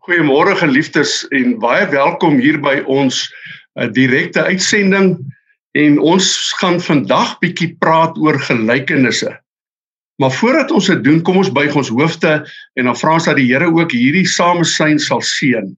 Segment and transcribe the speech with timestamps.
[0.00, 3.18] Goeiemôre geliefdes en baie welkom hier by ons
[3.76, 5.10] uh, direkte uitsending
[5.76, 9.28] en ons gaan vandag bietjie praat oor gelykenisse.
[10.24, 12.32] Maar voordat ons dit doen, kom ons buig ons hoofde
[12.80, 15.68] en dan vra ons dat die Here ook hierdie samesyn sal seën.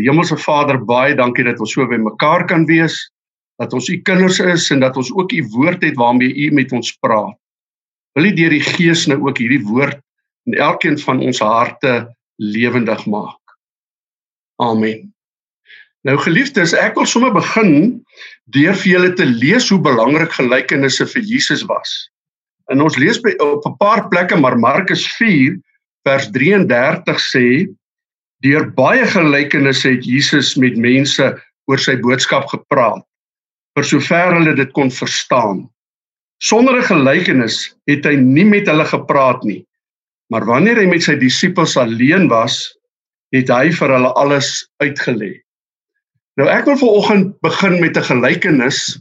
[0.00, 2.96] Die Hemelse Vader, baie dankie dat ons so by mekaar kan wees,
[3.60, 6.72] dat ons u kinders is en dat ons ook u woord het waarmee u met
[6.72, 7.36] ons praat.
[8.16, 10.00] Wil u deur die Gees nou ook hierdie woord
[10.48, 11.98] in elkeen van ons harte
[12.36, 13.40] lewendig maak.
[14.62, 15.14] Amen.
[16.04, 18.02] Nou geliefdes, ek wil sommer begin
[18.52, 21.94] deur vir julle te lees hoe belangrik gelykenisse vir Jesus was.
[22.72, 25.56] En ons lees by op 'n paar plekke maar Markus 4
[26.04, 27.48] vers 33 sê
[28.44, 31.24] deur baie gelykenisse het Jesus met mense
[31.66, 33.04] oor sy boodskap gepraat
[33.74, 35.64] vir sover hulle dit kon verstaan.
[36.42, 39.64] Sonder 'n gelykenis het hy nie met hulle gepraat nie.
[40.32, 42.78] Maar wanneer hy met sy disippels alleen was,
[43.34, 44.50] het hy vir hulle alles
[44.82, 45.32] uitgelê.
[46.38, 48.98] Nou ek wil vanoggend begin met 'n gelykenis,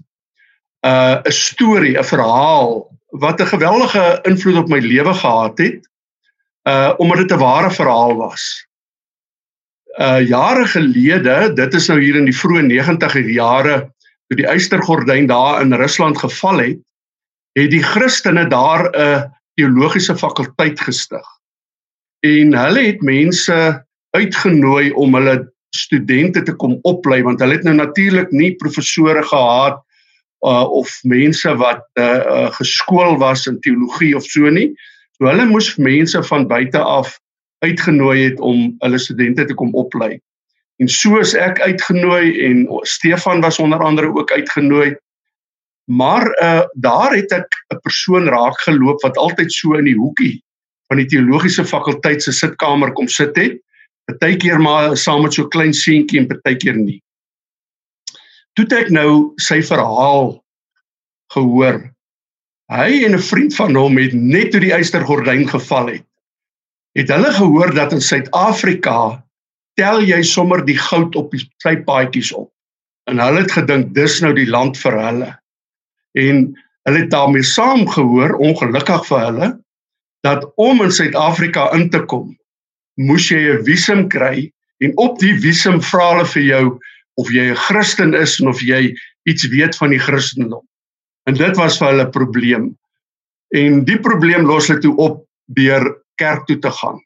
[0.85, 2.89] uh 'n storie, 'n verhaal
[3.23, 5.81] wat 'n geweldige invloed op my lewe gehad het,
[6.69, 8.67] uh omdat dit 'n ware verhaal was.
[9.99, 13.93] Uh jare gelede, dit is nou hier in die vroeë 90er jare,
[14.27, 16.79] toe die eystergordyn daar in Rusland geval het,
[17.53, 19.23] het die Christene daar 'n uh,
[19.59, 21.25] teologiese fakulteit gestig.
[22.25, 23.57] En hulle het mense
[24.15, 25.37] uitgenooi om hulle
[25.75, 29.79] studente te kom oplei want hulle het nou natuurlik nie professore gehad
[30.45, 34.69] uh, of mense wat uh, uh, geskool was in teologie of so nie.
[35.17, 37.17] So hulle moes mense van buite af
[37.63, 40.17] uitgenooi het om hulle studente te kom oplei.
[40.81, 44.93] En so is ek uitgenooi en Stefan was onder andere ook uitgenooi
[45.85, 50.43] Maar uh daar het ek 'n persoon raak geloop wat altyd so in die hoekie
[50.87, 53.59] van die teologiese fakulteit se sitkamer kom sit het.
[54.05, 57.01] Partykeer maar saam met so klein seentjie en partykeer nie.
[58.53, 60.43] Toe ek nou sy verhaal
[61.33, 61.91] gehoor.
[62.71, 66.05] Hy en 'n vriend van hom het net toe die eystergordyn geval het.
[66.95, 69.23] Het hulle gehoor dat in Suid-Afrika
[69.75, 72.51] tel jy sommer die goud op die sypaadjies op.
[73.09, 75.42] En hulle het gedink dis nou die land vir hulle
[76.13, 76.45] en
[76.87, 79.49] hulle het daarmee saamgehoor ongelukkig vir hulle
[80.23, 82.31] dat om in Suid-Afrika in te kom
[82.95, 84.51] moes jy 'n visum kry
[84.83, 86.65] en op die visum vra hulle vir jou
[87.21, 88.93] of jy 'n Christen is en of jy
[89.29, 90.63] iets weet van die Christendom.
[91.27, 92.77] En dit was vir hulle 'n probleem.
[93.55, 96.99] En die probleem los hulle toe op deur kerk toe te gaan.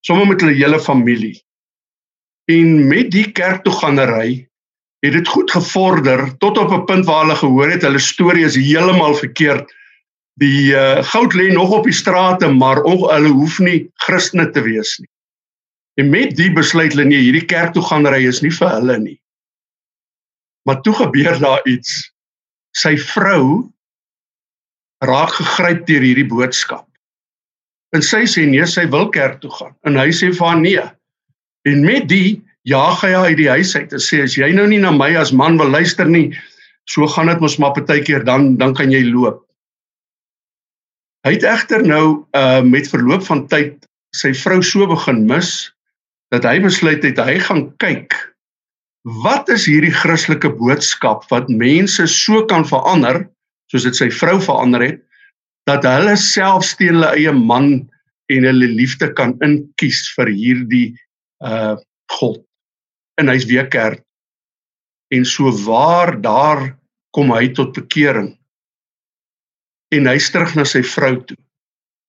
[0.00, 1.42] Sommige met hulle hele familie.
[2.46, 4.48] En met die kerk toe gaanery
[5.04, 8.56] het dit goed gevorder tot op 'n punt waar hulle gehoor het hulle storie is
[8.56, 9.72] heeltemal verkeerd.
[10.40, 14.62] Die uh, goud lê nog op die strate, maar on, hulle hoef nie Christene te
[14.62, 15.08] wees nie.
[15.94, 18.98] En met die besluit hulle nee, hierdie kerk toe gaan ry is nie vir hulle
[18.98, 19.20] nie.
[20.64, 22.10] Maar toe gebeur daar iets.
[22.74, 23.70] Sy vrou
[25.04, 26.88] raak gegryp deur hierdie boodskap.
[27.94, 29.76] En sy sê nee, sy wil kerk toe gaan.
[29.86, 30.82] En hy sê vir haar nee.
[31.68, 34.66] En met die jaag hy haar uit die huis uit en sê as jy nou
[34.68, 36.32] nie na my as man wil luister nie,
[36.88, 39.42] so gaan dit mos maar partykeer dan dan kan jy loop.
[41.24, 43.84] Hy het egter nou uh met verloop van tyd
[44.16, 45.70] sy vrou so begin mis
[46.34, 48.16] dat hy besluit het hy gaan kyk
[49.24, 53.24] wat is hierdie Christelike boodskap wat mense so kan verander
[53.72, 55.02] soos dit sy vrou verander het
[55.68, 57.74] dat hulle self teen hulle eie man
[58.32, 60.88] en hulle liefde kan inkies vir hierdie
[61.44, 61.76] uh
[62.20, 62.40] God
[63.20, 64.02] en hy's weer kerk.
[65.14, 66.78] En so waar daar
[67.14, 68.32] kom hy tot bekering.
[69.94, 71.38] En hy's terug na sy vrou toe.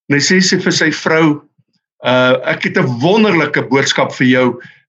[0.09, 1.41] En hy sê sy vir sy vrou,
[2.05, 4.47] uh ek het 'n wonderlike boodskap vir jou.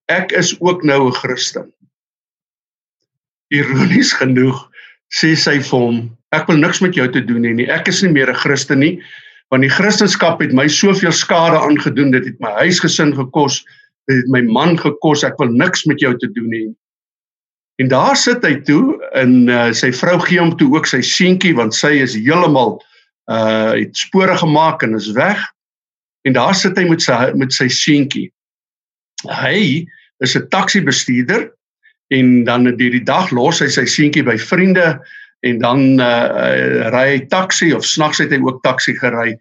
[0.08, 1.72] Ek is ook nou 'n Christen.
[3.52, 4.58] Ironies genoeg
[5.14, 7.70] sê sy vir hom, ek wil niks met jou te doen hê nie.
[7.70, 9.02] Ek is nie meer 'n Christen nie,
[9.50, 13.64] want die Christendom het my soveel skade aangedoen, dit het my huisgesin gekos,
[14.10, 16.66] het my man gekos, ek wil niks met jou te doen hê.
[17.82, 21.52] En daar sit hy toe en uh, sy vrou gee hom toe ook sy seentjie
[21.58, 22.78] want sy is heeltemal
[23.32, 25.42] uh het spore gemaak en is weg.
[26.24, 28.30] En daar sit hy met sy met sy seentjie.
[29.28, 29.84] Hy
[30.24, 31.50] is 'n taxi bestuurder
[32.14, 34.96] en dan deur die dag los hy sy seentjie by vriende
[35.44, 39.36] en dan uh ry hy taxi of snags het hy ook taxi gery.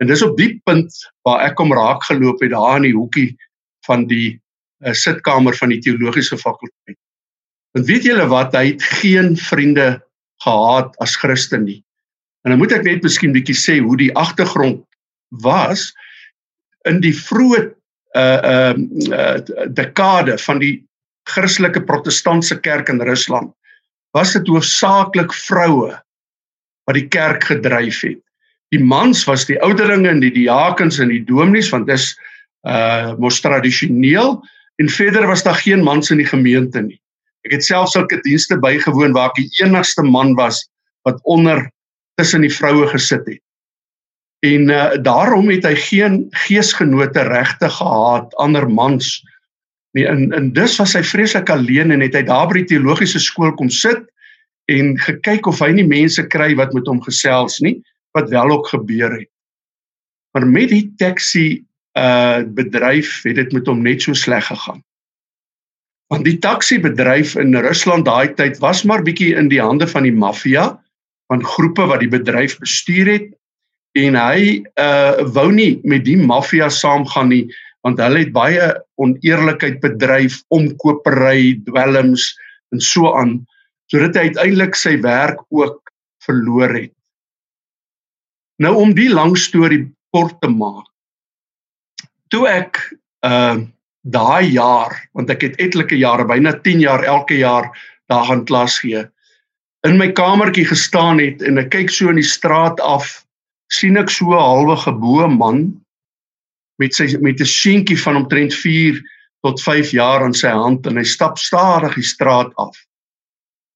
[0.00, 0.88] En dis op die punt
[1.26, 3.34] waar ek hom raak geloop het daar in die hoekie
[3.86, 4.34] van die
[4.84, 6.98] uh, sitkamer van die teologiese fakulteit.
[7.74, 9.98] Want weet julle wat, hy het geen vriende
[10.44, 11.80] gehad as Christen nie.
[12.44, 14.82] En dan moet ek net miskien bietjie sê hoe die agtergrond
[15.44, 15.88] was
[16.88, 17.62] in die vroeë
[18.14, 18.74] uh uh,
[19.10, 20.74] uh dekade van die
[21.26, 23.50] Christelike Protestantse kerk in Rusland
[24.14, 25.96] was dit hoofsaaklik vroue
[26.86, 28.20] wat die kerk gedryf het.
[28.70, 32.12] Die mans was die ouderlinge en die diakens en die dominees want dis
[32.64, 34.38] uh mos tradisioneel
[34.80, 37.00] en verder was daar geen mans in die gemeente nie.
[37.44, 40.64] Ek het self sulke dienste bygewoon waar ek die enigste man was
[41.04, 41.66] wat onder
[42.16, 43.42] tussen die vroue gesit het.
[44.44, 49.20] En uh, daarom het hy geen geesgenote regte gehad ander mans
[49.96, 50.06] nie.
[50.08, 53.54] En en dus was hy vreeslik alleen en het hy daar by die teologiese skool
[53.56, 54.04] kom sit
[54.72, 57.76] en gekyk of hy nie mense kry wat met hom gesels nie,
[58.16, 59.30] wat wel ook gebeur het.
[60.34, 61.64] Maar met die taxi
[61.98, 64.82] uh bedryf het dit met hom net so sleg gegaan.
[66.12, 70.02] Want die taxi bedryf in Rusland daai tyd was maar bietjie in die hande van
[70.06, 70.72] die maffia
[71.32, 73.30] van groepe wat die bedryf bestuur het
[73.98, 77.44] en hy uh wou nie met die maffia saamgaan nie
[77.84, 82.32] want hulle het baie oneerlikheid bedryf, omkopery, dwelms
[82.72, 83.42] en so aan
[83.92, 85.92] sodat hy uiteindelik sy werk ook
[86.24, 86.92] verloor het.
[88.62, 90.88] Nou om die lang storie kort te maak.
[92.34, 92.82] Toe ek
[93.26, 93.62] uh
[94.04, 97.70] daai jaar, want ek het etlike jare, byna 10 jaar elke jaar
[98.12, 99.00] daar gaan klas gee,
[99.88, 103.06] in my kamertjie gestaan het en ek kyk so in die straat af
[103.72, 105.60] sien ek so 'n halwe geboue man
[106.82, 109.00] met sy met 'n seentjie van omtrent 4
[109.44, 112.76] tot 5 jaar in sy hand en hy stap stadig die straat af.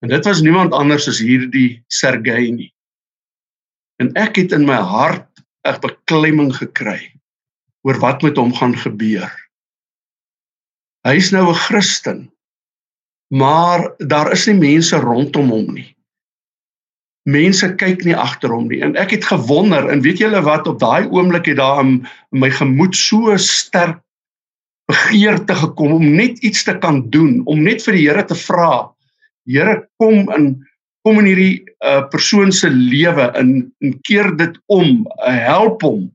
[0.02, 2.72] En dit was niemand anders as hierdie Sergey nie.
[4.00, 5.28] En ek het in my hart
[5.64, 7.12] 'n beklemming gekry
[7.88, 9.30] oor wat met hom gaan gebeur.
[11.08, 12.28] Hy's nou 'n Christen,
[13.32, 15.96] maar daar is nie mense rondom hom nie.
[17.24, 18.80] Mense kyk nie agter hom nie.
[18.82, 22.50] En ek het gewonder en weet julle wat op daai oomblik het daar in my
[22.50, 24.00] gemoed so sterk
[24.88, 28.88] begeerte gekom om net iets te kan doen om net vir die Here te vra
[29.44, 30.64] Here kom in
[31.06, 36.08] kom in hierdie uh, persoon se lewe in en keer dit om uh, help hom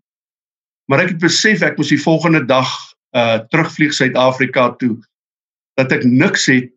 [0.88, 2.70] maar ek het besef ek moes die volgende dag
[3.16, 4.96] uh, terugvlieg Suid-Afrika toe
[5.80, 6.72] dat ek niks het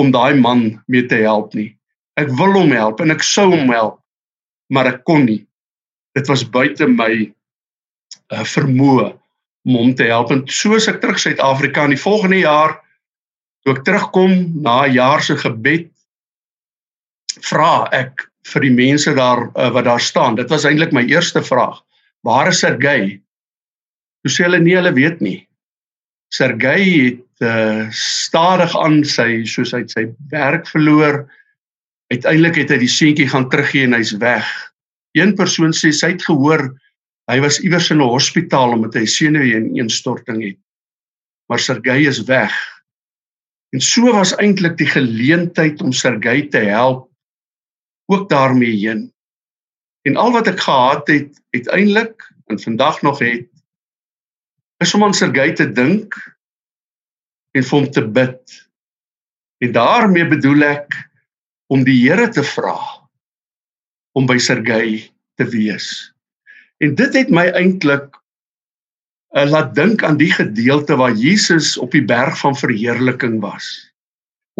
[0.00, 1.72] om daai man mee te help nie
[2.20, 3.96] Ek wil hom help en ek sou hom help,
[4.72, 5.40] maar ek kon nie.
[6.16, 9.08] Dit was buite my uh, vermoë
[9.68, 10.32] om hom te help.
[10.34, 12.76] En soos ek terug Suid-Afrika in die volgende jaar
[13.64, 15.88] toe ek terugkom na 'n jaar se gebed
[17.48, 20.36] vra ek vir die mense daar uh, wat daar staan.
[20.36, 21.80] Dit was eintlik my eerste vraag.
[22.22, 23.18] Waar is Sergey?
[24.22, 25.40] Toe sê hulle nee, hulle weet nie.
[26.32, 31.24] Sergey het uh, stadig aan sy soos hy sy werk verloor
[32.12, 34.46] uiteindelik het hy die seentjie gaan teruggee en hy's weg.
[35.18, 36.70] Een persoon sê sy het gehoor
[37.30, 40.60] hy was iewers in 'n hospitaal omdat hy senuweeinstorting het.
[41.48, 42.54] Maar Sergey is weg.
[43.72, 47.08] En so was eintlik die geleentheid om Sergey te help
[48.12, 49.11] ook daarmee heen.
[50.02, 53.48] En al wat ek gehad het uiteindelik en vandag nog het
[54.82, 56.16] is om aan Sergey te dink
[57.54, 58.56] en vir hom te bid.
[59.62, 60.96] En daarmee bedoel ek
[61.72, 62.76] om die Here te vra
[64.18, 65.06] om by Sergey
[65.38, 65.86] te wees.
[66.82, 68.10] En dit het my eintlik
[69.36, 73.70] uh, laat dink aan die gedeelte waar Jesus op die berg van verheerliking was.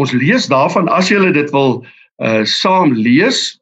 [0.01, 1.83] Ons lees daarvan as jy dit wil
[2.23, 3.59] uh saam lees.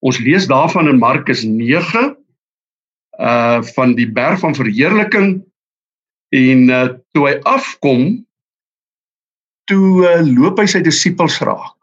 [0.00, 2.14] Ons lees daarvan in Markus 9
[3.18, 5.40] uh van die berg van verheerliking
[6.30, 6.86] en uh
[7.16, 8.04] toe hy afkom
[9.68, 11.74] toe uh, loop hy sy disippels raak.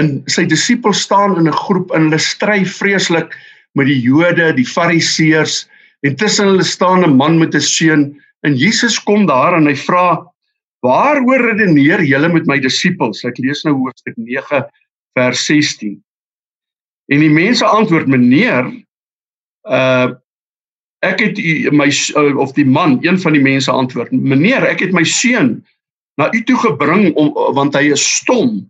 [0.00, 3.34] In sy disippels staan in 'n groep en hulle stry vreeslik
[3.74, 5.66] met die Jode, die Fariseërs
[6.06, 8.14] en tussen hulle staan 'n man met 'n seun
[8.46, 10.22] en Jesus kom daar en hy vra
[10.86, 13.24] waaroor redeneer julle met my disippels?
[13.24, 14.64] Ek lees nou hoofstuk 9
[15.18, 16.05] vers 16
[17.12, 18.70] en die mense antwoord meneer
[19.70, 20.14] uh
[21.04, 21.86] ek het u my
[22.16, 25.58] uh, of die man een van die mense antwoord meneer ek het my seun
[26.18, 28.64] na u toe gebring om want hy is stom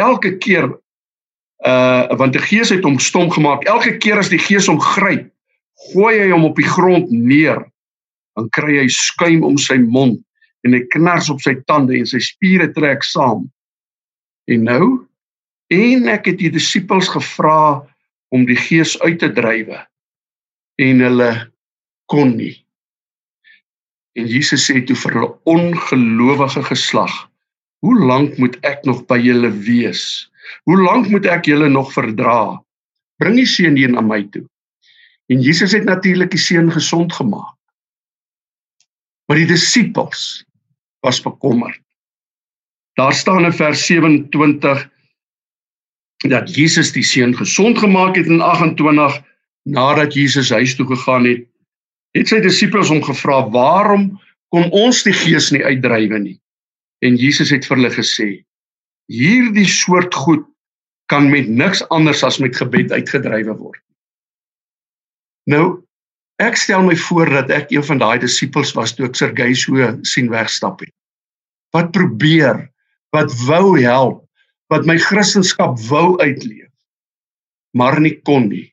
[0.00, 0.70] elke keer
[1.66, 3.64] uh want die gees het hom stom gemaak.
[3.70, 5.28] Elke keer as die gees hom gryp,
[5.92, 7.62] gooi hy hom op die grond neer.
[8.36, 10.20] Dan kry hy skuim om sy mond
[10.66, 13.48] en hy knars op sy tande en sy spiere trek saam.
[14.50, 14.84] En nou
[15.72, 17.82] en ek het die disippels gevra
[18.32, 19.80] om die gees uit te drywe
[20.82, 21.30] en hulle
[22.12, 22.54] kon nie.
[24.18, 27.14] En Jesus sê toe vir hulle ongelowige geslag
[27.82, 30.30] Hoe lank moet ek nog by julle wees?
[30.70, 32.62] Hoe lank moet ek julle nog verdra?
[33.18, 34.44] Bring die seun hier na my toe.
[35.26, 37.56] En Jesus het natuurlik die seun gesond gemaak.
[39.26, 40.44] Maar die disippels
[41.02, 41.80] was bekommerd.
[43.00, 44.86] Daar staan in vers 27
[46.30, 49.18] dat Jesus die seun gesond gemaak het in 28
[49.62, 51.46] nadat Jesus huis toe gegaan het.
[52.12, 54.20] Het sy disippels hom gevra: "Waarom
[54.52, 56.38] kon ons die gees nie uitdrywe nie?"
[57.02, 58.44] En Jesus het vir hulle gesê:
[59.10, 60.44] "Hierdie soort goed
[61.06, 63.82] kan met niks anders as met gebed uitgedrywe word."
[65.50, 65.82] Nou,
[66.38, 69.98] ek stel my voor dat ek een van daai disippels was toe ek Sergey so
[70.02, 70.92] sien wegstap het.
[71.72, 72.68] Wat probeer,
[73.10, 74.22] wat wou help,
[74.72, 76.70] wat my Christendom wou uitleef,
[77.76, 78.72] maar nie kon nie.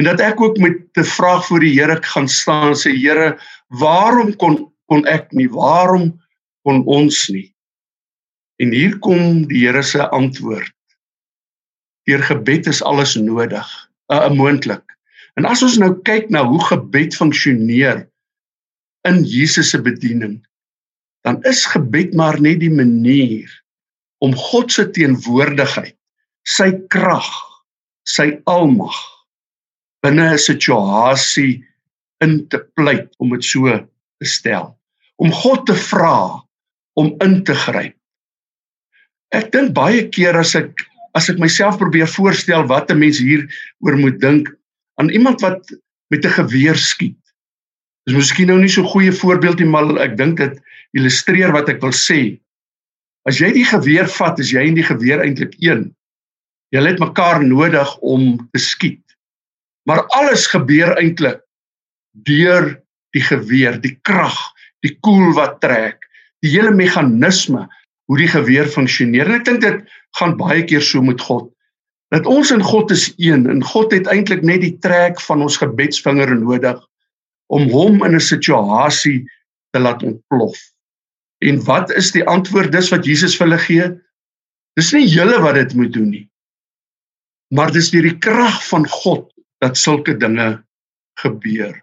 [0.00, 3.38] En dat ek ook met 'n vraag voor die Here gaan staan sê Here,
[3.68, 5.48] waarom kon kon ek nie?
[5.48, 6.20] Waarom
[6.64, 7.54] kon ons nie?
[8.56, 10.74] En hier kom die Here se antwoord.
[12.04, 13.68] Deur gebed is alles nodig,
[14.08, 14.84] 'n uh, moontlik.
[15.34, 18.08] En as ons nou kyk na hoe gebed funksioneer
[19.08, 20.46] in Jesus se bediening,
[21.22, 23.61] dan is gebed maar net die manier
[24.22, 25.96] om God se teenwoordigheid,
[26.46, 27.28] sy krag,
[28.06, 28.94] sy almag
[30.02, 31.62] binne 'n situasie
[32.22, 33.70] in te pleit om dit so
[34.18, 34.72] te stel.
[35.18, 36.42] Om God te vra
[36.98, 37.94] om in te gryp.
[39.32, 43.42] Ek dink baie keer as ek as ek myself probeer voorstel wat 'n mens hier
[43.80, 44.48] oor moet dink
[45.00, 45.60] aan iemand wat
[46.10, 47.18] met 'n geweer skiet.
[48.06, 50.60] Dis miskien nou nie so 'n goeie voorbeeld nie, maar ek dink dit
[50.92, 52.38] illustreer wat ek wil sê.
[53.28, 55.90] As jy die geweer vat, is jy en die geweer eintlik een.
[56.74, 59.02] Julle het mekaar nodig om te skiet.
[59.86, 61.42] Maar alles gebeur eintlik
[62.26, 62.74] deur
[63.12, 64.36] die geweer, die krag,
[64.82, 66.02] die koel wat trek,
[66.42, 67.66] die hele meganisme
[68.10, 69.28] hoe die geweer funksioneer.
[69.28, 71.50] En ek dink dit gaan baie keer so met God.
[72.12, 75.56] Dat ons en God is een en God het eintlik net die trek van ons
[75.60, 76.80] gebedsvinger nodig
[77.52, 79.22] om hom in 'n situasie
[79.72, 80.58] te laat ontplof.
[81.42, 83.86] En wat is die antwoord dis wat Jesus vir hulle gee?
[84.78, 86.26] Dis nie julle wat dit moet doen nie.
[87.52, 89.26] Maar dis deur die krag van God
[89.62, 90.62] dat sulke dinge
[91.20, 91.74] gebeur.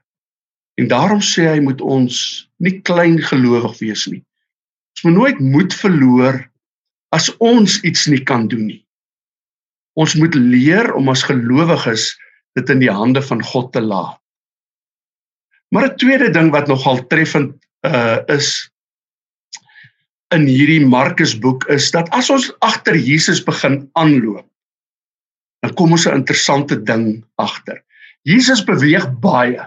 [0.80, 2.16] En daarom sê hy moet ons
[2.64, 4.24] nie klein gelowig wees nie.
[4.96, 6.40] Ons moet nooit moed verloor
[7.16, 8.82] as ons iets nie kan doen nie.
[10.00, 12.14] Ons moet leer om as gelowiges
[12.58, 14.18] dit in die hande van God te laat.
[15.70, 17.54] Maar 'n tweede ding wat nogal treffend
[17.86, 18.72] uh is
[20.36, 24.46] in hierdie Markus boek is dat as ons agter Jesus begin aanloop,
[25.66, 27.82] dan kom ons 'n interessante ding agter.
[28.24, 29.60] Jesus beweeg baie.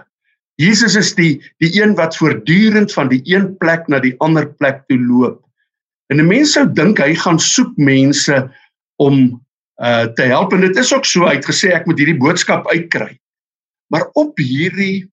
[0.55, 4.83] Jesus is die die een wat voortdurend van die een plek na die ander plek
[4.87, 5.43] toe loop.
[6.09, 8.49] En 'n mens sou dink hy gaan soek mense
[8.97, 9.41] om
[9.81, 13.19] uh te help en dit is ook so uitgesê ek moet hierdie boodskap uitkry.
[13.89, 15.09] Maar op hierdie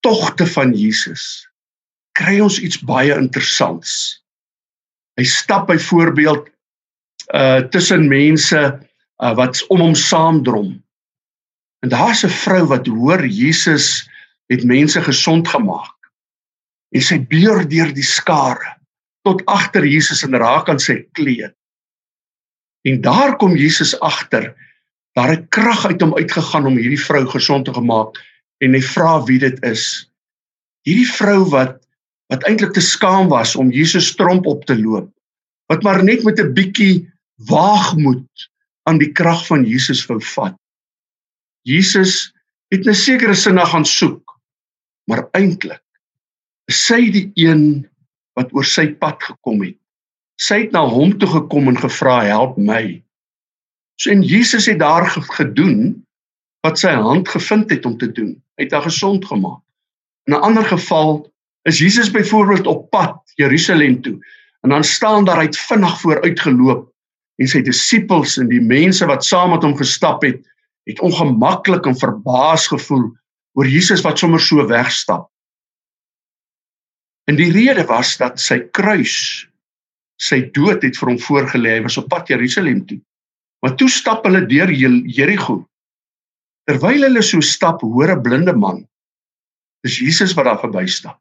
[0.00, 1.46] togte van Jesus
[2.12, 4.19] kry ons iets baie interessants.
[5.20, 6.48] Hy stap byvoorbeeld
[7.36, 8.60] uh tussen mense
[9.20, 10.72] uh, wat om hom saamdrom.
[11.84, 14.08] En daar's 'n vrou wat hoor Jesus
[14.48, 15.96] het mense gesond gemaak.
[16.90, 18.76] En sy beur deur die skare
[19.22, 21.54] tot agter Jesus en raak aan sy kleed.
[22.88, 24.56] En daar kom Jesus agter.
[25.12, 28.16] Daar het krag uit hom uitgegaan om hierdie vrou gesond te gemaak
[28.64, 30.10] en hy vra wie dit is.
[30.88, 31.76] Hierdie vrou wat
[32.30, 35.10] wat eintlik te skaam was om Jesus tromp op te loop
[35.70, 37.06] wat maar net met 'n bietjie
[37.46, 38.50] waagmoed
[38.88, 40.56] aan die krag van Jesus wou vat.
[41.62, 42.32] Jesus
[42.74, 44.40] het 'n sekere sin na gaan soek,
[45.06, 45.82] maar eintlik
[46.66, 47.86] is sy die een
[48.34, 49.78] wat oor sy pad gekom het.
[50.40, 53.02] Sy het na hom toe gekom en gevra, "Help my."
[54.00, 56.06] So en Jesus het daar gedoen
[56.62, 58.42] wat sy hand gevind het om te doen.
[58.56, 59.60] Hy het haar gesond gemaak.
[60.24, 61.29] In 'n ander geval
[61.62, 64.18] is Jesus byvoorbeeld op pad Jerusalem toe.
[64.60, 66.92] En dan staan daar uit vinnig vooruit geloop
[67.40, 70.40] en sy disippels en die mense wat saam met hom gestap het,
[70.88, 73.06] het ongemaklik en verbaas gevoel
[73.56, 75.30] oor Jesus wat sommer so wegstap.
[77.24, 79.46] En die rede was dat sy kruis,
[80.20, 81.78] sy dood het vir hom voorgelê.
[81.78, 83.00] Hy was op pad Jerusalem toe.
[83.64, 85.62] Maar toe stap hulle deur Jerigo.
[86.68, 88.84] Terwyl hulle so stap, hoor 'n blinde man.
[89.84, 91.20] Dis Jesus wat daar verbystap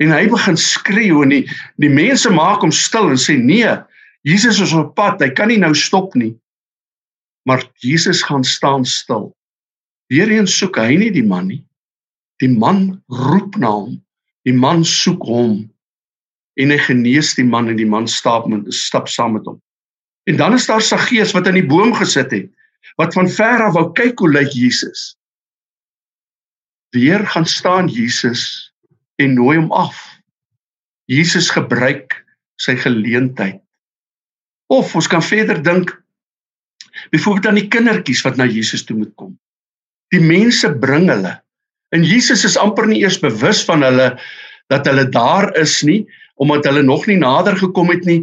[0.00, 1.44] en hy begin skreeu en die
[1.82, 3.68] die mense maak hom stil en sê nee
[4.26, 6.34] Jesus is op pad hy kan nie nou stop nie.
[7.48, 9.30] Maar Jesus gaan staan stil.
[10.12, 11.62] Weerheen soek hy nie die man nie.
[12.44, 13.96] Die man roep na hom.
[14.44, 15.62] Die man soek hom.
[16.60, 19.56] En hy genees die man en die man stap met stap saam met hom.
[20.28, 22.50] En dan is daar Saggeus wat aan die boom gesit het
[22.96, 25.14] wat van ver af wou kyk hoe lyk Jesus.
[26.96, 28.69] Weer gaan staan Jesus
[29.20, 29.96] en nooi hom af.
[31.10, 32.14] Jesus gebruik
[32.60, 33.60] sy geleentheid.
[34.70, 35.92] Of ons kan verder dink
[37.10, 39.32] byvoorbeeld aan die kindertjies wat na Jesus toe moet kom.
[40.14, 41.36] Die mense bring hulle.
[41.94, 44.12] En Jesus is amper nie eers bewus van hulle
[44.70, 46.04] dat hulle daar is nie
[46.40, 48.22] omdat hulle nog nie nader gekom het nie.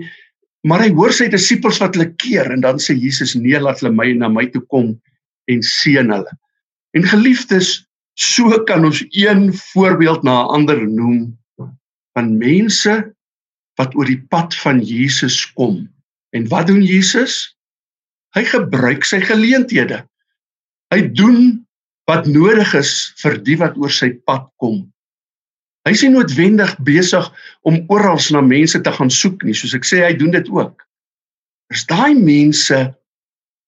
[0.65, 3.93] Maar hy hoor sy disippels wat hulle keer en dan sê Jesus nee laat hulle
[3.93, 4.95] my na my toe kom
[5.51, 6.33] en seën hulle.
[6.97, 7.86] En geliefdes,
[8.17, 11.37] so kan ons een voorbeeld na 'n ander noem
[12.17, 13.13] van mense
[13.77, 15.85] wat oor die pad van Jesus kom.
[16.33, 17.57] En wat doen Jesus?
[18.33, 20.01] Hy gebruik sy geleenthede.
[20.93, 21.67] Hy doen
[22.09, 24.87] wat nodig is vir die wat oor sy pad kom.
[25.85, 27.29] Hy is nie noodwendig besig
[27.61, 30.83] om oral na mense te gaan soek nie, soos ek sê hy doen dit ook.
[31.69, 32.95] Daar's daai mense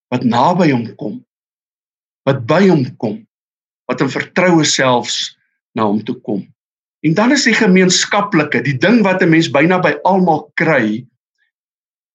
[0.10, 1.20] wat naby hom kom,
[2.26, 3.22] wat by hom kom,
[3.90, 5.34] wat in vertroue selfs
[5.74, 6.44] na hom toe kom.
[7.02, 11.06] En dan is die gemeenskaplike, die ding wat 'n mens byna by almal kry,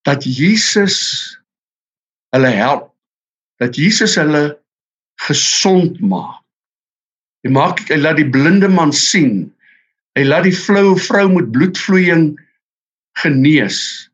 [0.05, 0.97] dat Jesus
[2.35, 2.93] hulle help,
[3.59, 4.59] dat Jesus hulle
[5.27, 6.43] gesond maak.
[7.45, 9.53] Hy maak hy laat die blinde man sien.
[10.17, 12.35] Hy laat die flou vrou met bloedvloeiing
[13.21, 14.09] genees.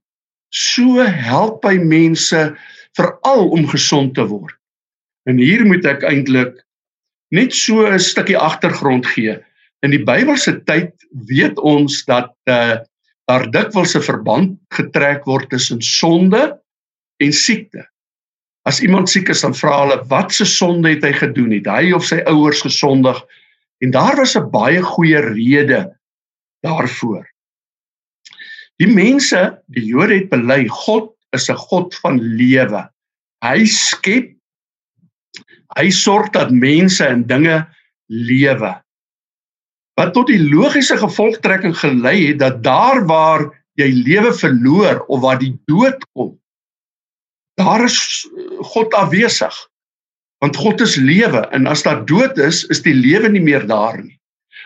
[0.50, 2.56] So help hy mense
[2.98, 4.54] veral om gesond te word.
[5.30, 6.58] En hier moet ek eintlik
[7.30, 9.38] net so 'n stukkie agtergrond gee.
[9.82, 10.92] In die Bybelse tyd
[11.26, 12.78] weet ons dat uh
[13.30, 16.58] daar dikwels 'n verband getrek word tussen sonde
[17.22, 17.86] en siekte.
[18.66, 21.52] As iemand siek is, dan vra hulle wat se sonde het hy gedoen?
[21.54, 23.22] Het hy of sy ouers gesondig?
[23.80, 25.96] En daar was 'n baie goeie rede
[26.66, 27.24] daarvoor.
[28.80, 32.88] Die mense, die Jode het bely God is 'n God van lewe.
[33.44, 34.34] Hy skep
[35.78, 37.62] hy sorg dat mense en dinge
[38.10, 38.72] lewe.
[39.98, 43.48] Wat tot die logiese gevolgtrekking gelei het dat daar waar
[43.78, 46.34] jy lewe verloor of waar die dood kom,
[47.60, 47.98] daar is
[48.72, 49.54] God afwesig.
[50.40, 54.00] Want God is lewe en as daar dood is, is die lewe nie meer daar
[54.00, 54.16] nie.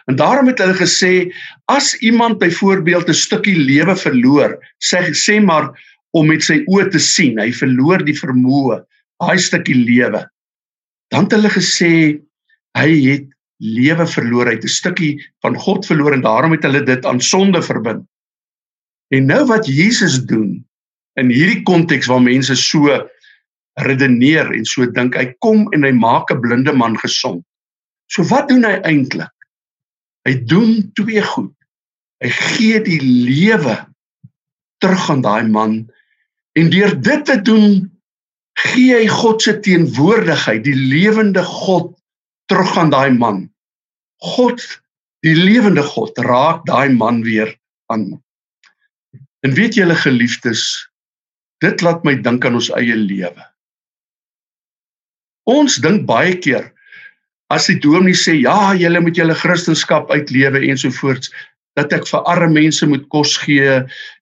[0.06, 1.32] En daarom het hulle gesê
[1.72, 5.72] as iemand byvoorbeeld 'n stukkie lewe verloor, sê sê maar
[6.12, 8.84] om met sy oë te sien, hy verloor die vermoë,
[9.18, 10.22] daai stukkie lewe.
[11.14, 11.92] Dan het hulle gesê
[12.74, 13.26] hy het
[13.62, 15.14] lewe verloor, hy het 'n stukkie
[15.46, 18.02] van God verloor en daarom het hulle dit aan sonde verbind.
[19.14, 20.66] En nou wat Jesus doen,
[21.14, 22.90] in hierdie konteks waar mense so
[23.86, 27.44] redeneer en so dink hy kom en hy maak 'n blinde man gesond.
[28.10, 29.30] So wat doen hy eintlik?
[30.26, 31.54] Hy doen twee goed.
[32.24, 33.86] Hy gee die lewe
[34.78, 35.90] terug aan daai man
[36.58, 37.93] en deur dit te doen
[38.62, 41.92] gee hy God se teenwoordigheid, die lewende God
[42.50, 43.44] terug aan daai man.
[44.34, 44.62] God,
[45.26, 47.50] die lewende God raak daai man weer
[47.92, 48.12] aan.
[49.44, 50.64] En weet julle geliefdes,
[51.64, 53.48] Dit laat my dink aan ons eie lewe.
[55.50, 56.70] Ons dink baie keer
[57.52, 61.30] as die dominee sê ja, julle moet julle kristendom uitlewe ensovoorts
[61.78, 63.76] dat ek vir arme mense moet kos gee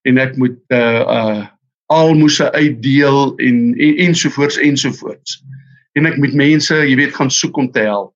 [0.09, 1.41] en ek moet uh uh
[1.91, 5.41] almoses uitdeel en, en ensovoorts ensovoorts.
[5.93, 8.13] En ek moet mense, jy weet, gaan soek om te help.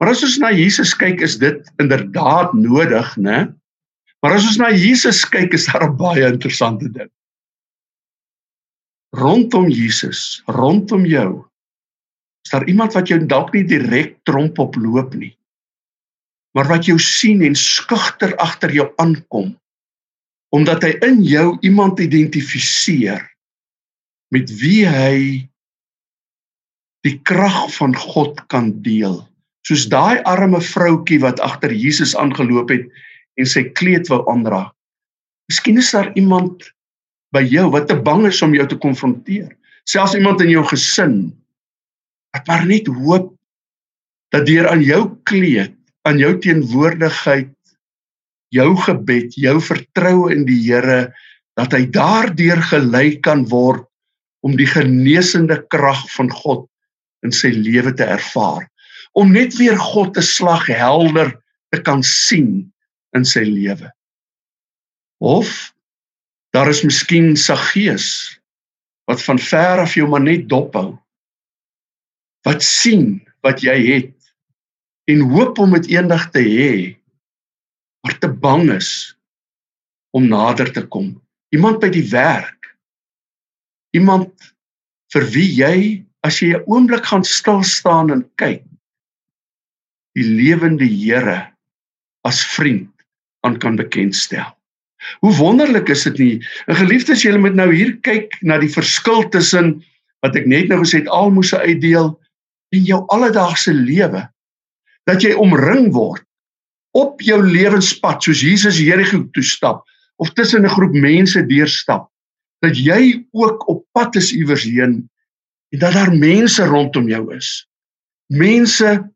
[0.00, 3.46] Maar as ons na Jesus kyk, is dit inderdaad nodig, né?
[4.22, 7.10] Maar as ons na Jesus kyk, is daar 'n baie interessante ding
[9.12, 11.44] rondom Jesus, rondom jou.
[12.44, 15.34] Is daar iemand wat jou dalk nie direk tromp op loop nie.
[16.56, 19.52] Maar wat jou sien en skugter agter jou aankom
[20.52, 23.24] omdat hy in jou iemand identifiseer
[24.32, 25.16] met wie hy
[27.06, 29.18] die krag van God kan deel.
[29.66, 32.86] Soos daai arme vroutkie wat agter Jesus aangeloop het
[33.40, 34.68] en sy kleed wou aandra.
[35.50, 36.68] Miskien is daar iemand
[37.32, 39.50] by jou wat te bang is om jou te konfronteer.
[39.88, 41.32] Selfs iemand in jou gesin
[42.32, 43.32] wat maar net hoop
[44.32, 45.74] dat deur aan jou kleed,
[46.08, 47.50] aan jou teenwoordigheid,
[48.52, 51.12] jou gebed, jou vertroue in die Here
[51.58, 53.84] dat hy daardeur gelei kan word
[54.46, 56.66] om die genesende krag van God
[57.22, 58.64] in sy lewe te ervaar.
[59.18, 61.34] Om net weer God te slag helder
[61.72, 62.64] te kan sien
[63.16, 63.92] in sy lewe.
[65.22, 65.72] Of
[66.52, 68.38] Daar is miskien Saggeus
[69.08, 70.98] wat van ver af jou maar net dophou.
[72.44, 74.12] Wat sien wat jy het
[75.08, 76.74] en hoop om dit eendag te hê,
[78.02, 79.16] maar te bang is
[80.10, 81.14] om nader te kom.
[81.54, 82.72] Iemand by die werk.
[83.96, 84.52] Iemand
[85.12, 85.76] vir wie jy
[86.26, 88.64] as jy 'n oomblik gaan stil staan en kyk
[90.16, 91.52] die lewende Here
[92.28, 92.90] as vriend
[93.42, 94.46] aan kan bekendstel.
[95.20, 96.34] Hoe wonderlik is dit nie?
[96.66, 99.80] En geliefdes, julle moet nou hier kyk na die verskil tussen
[100.22, 102.12] wat ek net nou gesê het almoses uitdeel
[102.72, 104.22] en jou alledaagse lewe.
[105.10, 106.22] Dat jy omring word
[106.92, 109.84] op jou lewenspad soos Jesus Jerigo toe stap
[110.16, 112.10] of tussen 'n groep mense deurstap
[112.62, 115.08] dat jy ook op pad is iewers heen
[115.72, 117.66] en dat daar mense rondom jou is.
[118.26, 119.10] Mense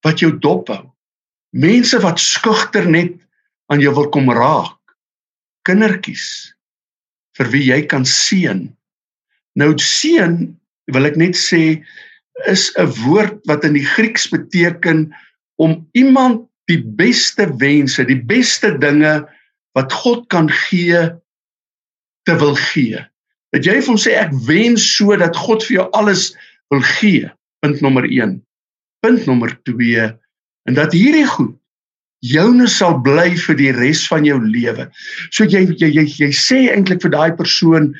[0.00, 0.90] wat jou dophou.
[1.50, 3.12] Mense wat skugter net
[3.66, 4.78] aan jou wil kom raak.
[5.62, 6.54] Kindertjies
[7.38, 8.68] vir wie jy kan seën.
[9.58, 10.56] Nou seën
[10.94, 11.82] wil ek net sê
[12.48, 15.10] is 'n woord wat in die Grieks beteken
[15.58, 19.20] om iemand die beste wense, die beste dinge
[19.78, 21.02] wat God kan gee
[22.28, 23.00] te wil gee.
[23.54, 26.30] Dat jy vir hom sê ek wens so dat God vir jou alles
[26.70, 27.30] wil gee.
[27.64, 28.38] Punt nommer 1.
[29.04, 30.10] Punt nommer 2
[30.68, 31.56] en dat hierdie goed
[32.20, 34.86] joune sal bly vir die res van jou lewe.
[35.32, 37.94] So jy jy jy, jy sê eintlik vir daai persoon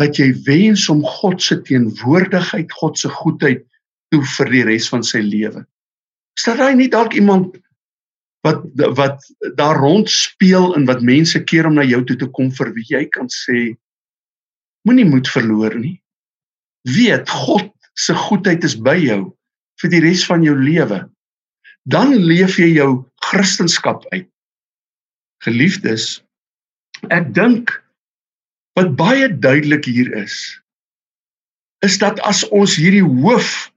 [0.00, 3.64] dat jy wens om God se teenwoordigheid, God se goedheid
[4.12, 5.64] toe vir die res van sy lewe.
[6.38, 7.56] Is daar nie dalk iemand
[8.46, 8.64] wat
[8.96, 9.24] wat
[9.56, 12.86] daar rond speel en wat mense keer om na jou toe te kom vir wie
[12.88, 13.74] jy kan sê
[14.88, 15.98] moenie moed verloor nie.
[16.88, 17.68] Weet God
[18.00, 19.22] se goedheid is by jou
[19.82, 21.02] vir die res van jou lewe.
[21.84, 24.28] Dan leef jy jou kristendom uit.
[25.44, 26.20] Geliefdes,
[27.08, 27.72] ek dink
[28.76, 30.36] wat baie duidelik hier is
[31.84, 33.70] is dat as ons hierdie hoof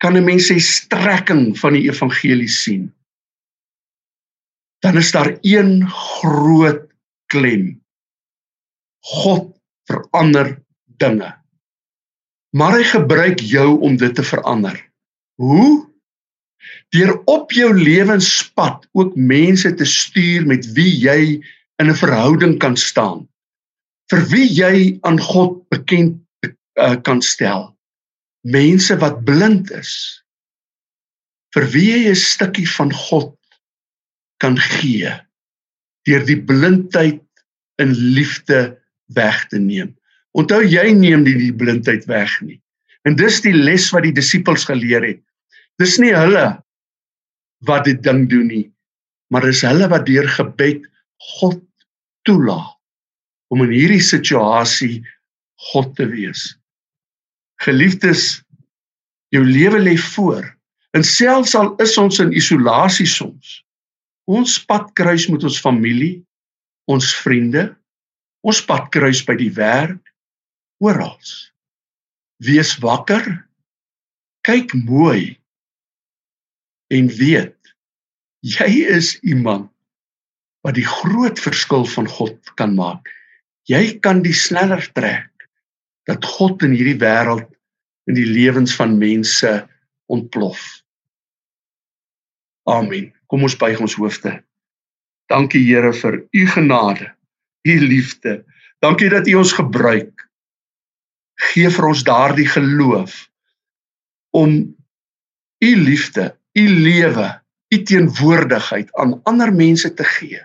[0.00, 2.88] kan 'n mens sê strekking van die evangelie sien
[4.84, 6.82] dan is daar een groot
[7.26, 7.80] klem.
[9.00, 9.56] God
[9.88, 11.30] verander dinge.
[12.52, 14.76] Maar hy gebruik jou om dit te verander.
[15.40, 15.88] Hoe?
[16.92, 21.20] Deur op jou lewenspad ook mense te stuur met wie jy
[21.80, 23.24] in 'n verhouding kan staan.
[24.12, 26.20] Vir wie jy aan God bekend
[26.78, 27.72] uh, kan stel.
[28.40, 30.24] Mense wat blind is.
[31.56, 33.32] Vir wie jy 'n stukkie van God
[34.44, 35.08] kan gee
[36.04, 37.22] deur die blindheid
[37.80, 38.74] in liefde
[39.16, 39.94] weg te neem.
[40.36, 42.58] Onthou jy neem nie die blindheid weg nie.
[43.08, 45.22] En dis die les wat die disippels geleer het.
[45.80, 46.44] Dis nie hulle
[47.68, 48.66] wat dit ding doen nie,
[49.32, 50.84] maar dis hulle wat deur gebed
[51.40, 51.62] God
[52.28, 52.76] toelaat
[53.52, 54.98] om in hierdie situasie
[55.72, 56.52] God te wees.
[57.64, 58.42] Geliefdes,
[59.32, 60.46] jou lewe lê voor.
[60.94, 63.63] En selfs al is ons in isolasie soms,
[64.24, 66.22] Ons pad kruis met ons familie,
[66.88, 67.68] ons vriende,
[68.44, 70.00] ons pad kruis by die werk,
[70.80, 71.18] oral.
[72.44, 73.24] Wees wakker.
[74.44, 75.36] Kyk mooi.
[76.92, 77.56] En weet
[78.44, 79.70] jy is iemand
[80.64, 83.08] wat die groot verskil van God kan maak.
[83.68, 85.48] Jy kan die sneller trek
[86.08, 87.48] dat God in hierdie wêreld
[88.08, 89.52] in die lewens van mense
[90.12, 90.60] ontplof.
[92.68, 93.13] Amen.
[93.26, 94.36] Kom ons buig ons hoofde.
[95.32, 97.08] Dankie Here vir u genade,
[97.64, 98.44] u liefde.
[98.84, 100.26] Dankie dat u ons gebruik.
[101.52, 103.24] Geef vir ons daardie geloof
[104.34, 104.74] om
[105.64, 107.28] u liefde, u lewe,
[107.74, 110.42] u teenwoordigheid aan ander mense te gee.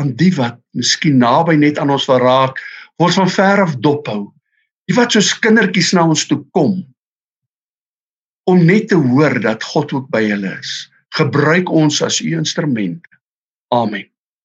[0.00, 2.58] Aan die wat miskien naby net aan ons wil raak,
[2.96, 4.30] word van ver af dophou.
[4.88, 6.80] Die wat soos kindertjies na ons toe kom
[8.50, 13.06] om net te hoor dat God ook by hulle is gebruik ons as u instrument.
[13.68, 14.09] Amen.